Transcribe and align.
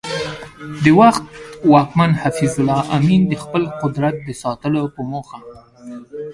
د 0.83 0.85
وخت 0.99 1.23
واکمن 1.73 2.11
حفیظ 2.23 2.53
الله 2.59 2.81
امین 2.97 3.21
د 3.27 3.33
خپل 3.43 3.63
قدرت 3.81 4.15
د 4.27 4.29
ساتلو 4.43 4.83
په 4.95 5.01
موخه 5.11 5.39